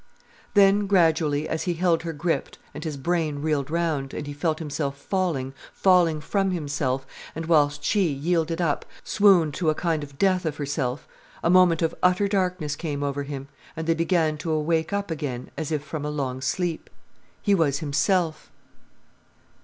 [0.55, 4.57] Then, gradually, as he held her gripped, and his brain reeled round, and he felt
[4.57, 10.17] himself falling, falling from himself, and whilst she, yielded up, swooned to a kind of
[10.17, 11.07] death of herself,
[11.43, 15.51] a moment of utter darkness came over him, and they began to wake up again
[15.55, 16.89] as if from a long sleep.
[17.39, 18.51] He was himself.